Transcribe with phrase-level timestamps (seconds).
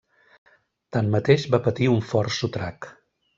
[0.97, 2.89] Tanmateix, va patir un fort sotrac.